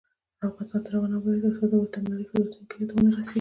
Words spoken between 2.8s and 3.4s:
ته ونه رسیږي.